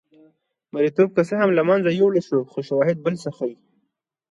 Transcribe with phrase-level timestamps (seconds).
[0.73, 3.55] مریتوب که څه هم له منځه یووړل شو خو شواهد بل څه ښيي.